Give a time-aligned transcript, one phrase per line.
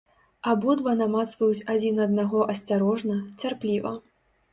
[0.51, 3.93] Абодва намацваюць адзін аднаго асцярожна, цярпліва.